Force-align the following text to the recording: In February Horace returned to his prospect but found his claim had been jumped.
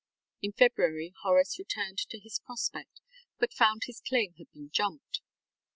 In 0.41 0.51
February 0.53 1.13
Horace 1.21 1.59
returned 1.59 1.99
to 2.09 2.17
his 2.17 2.39
prospect 2.39 3.01
but 3.37 3.53
found 3.53 3.83
his 3.85 4.01
claim 4.01 4.33
had 4.39 4.51
been 4.51 4.71
jumped. 4.71 5.21